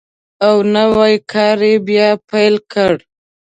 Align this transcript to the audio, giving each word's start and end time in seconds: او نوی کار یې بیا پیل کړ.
او 0.47 0.55
نوی 0.75 1.13
کار 1.31 1.59
یې 1.69 1.75
بیا 1.87 2.09
پیل 2.29 2.55
کړ. 2.73 2.93